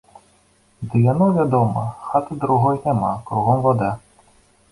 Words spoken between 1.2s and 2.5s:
вядома, хаты